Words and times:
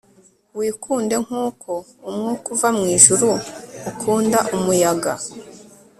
Wikunde 0.57 1.15
nkuko 1.25 1.71
umwuka 2.07 2.47
uva 2.55 2.69
mwijuru 2.77 3.29
ukunda 3.89 4.39
umuyaga 4.55 5.13